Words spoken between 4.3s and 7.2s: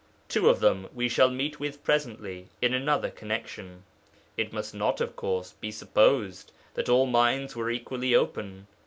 It must not, of course, be supposed that all